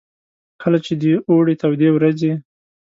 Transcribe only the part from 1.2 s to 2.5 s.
اوړې تودې ورځې.